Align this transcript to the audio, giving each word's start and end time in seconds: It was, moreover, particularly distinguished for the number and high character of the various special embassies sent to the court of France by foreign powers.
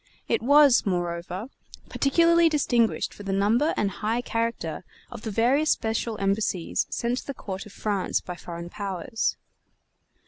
It 0.27 0.41
was, 0.41 0.83
moreover, 0.83 1.49
particularly 1.87 2.49
distinguished 2.49 3.13
for 3.13 3.21
the 3.21 3.31
number 3.31 3.71
and 3.77 3.91
high 3.91 4.21
character 4.21 4.83
of 5.11 5.21
the 5.21 5.29
various 5.29 5.69
special 5.69 6.17
embassies 6.19 6.87
sent 6.89 7.19
to 7.19 7.27
the 7.27 7.35
court 7.35 7.67
of 7.67 7.71
France 7.71 8.19
by 8.19 8.35
foreign 8.35 8.71
powers. 8.71 9.37